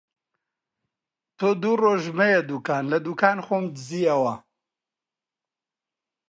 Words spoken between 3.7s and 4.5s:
دزییەوە